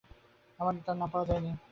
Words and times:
তার 0.79 0.95
নাম 0.97 1.09
পাওয়া 1.11 1.27
যায়নি। 1.29 1.51